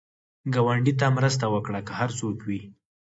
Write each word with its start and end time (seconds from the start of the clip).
ګاونډي 0.53 0.93
ته 0.99 1.07
مرسته 1.17 1.45
وکړه، 1.53 1.79
که 1.87 1.93
هر 1.99 2.09
څوک 2.19 2.37
وي 2.47 2.59